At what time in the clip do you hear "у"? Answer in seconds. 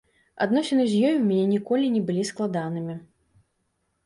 1.17-1.19